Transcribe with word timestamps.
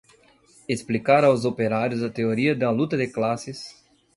explicar 0.67 1.23
aos 1.23 1.45
operários 1.45 2.01
a 2.01 2.09
teoria 2.09 2.55
da 2.55 2.71
luta 2.71 2.97
de 2.97 3.05
classes 3.07 3.79